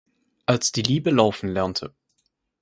Als 0.47 0.71
die 0.71 0.81
Liebe 0.81 1.11
laufen 1.11 1.47
lernte. 1.47 1.93